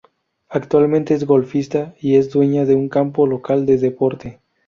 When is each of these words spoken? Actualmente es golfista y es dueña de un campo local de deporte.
Actualmente 0.49 1.13
es 1.13 1.25
golfista 1.25 1.93
y 2.01 2.15
es 2.15 2.31
dueña 2.31 2.65
de 2.65 2.73
un 2.73 2.89
campo 2.89 3.27
local 3.27 3.67
de 3.67 3.77
deporte. 3.77 4.39